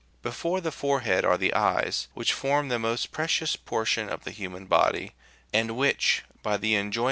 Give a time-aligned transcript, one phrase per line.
[0.23, 4.31] Below the forehead are the eyes, which form the most pre cious portion of the
[4.31, 5.11] human body,
[5.53, 6.99] and which, by the enjoyment 87 B.